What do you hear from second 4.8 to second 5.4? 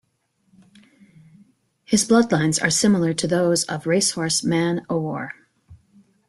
O' War.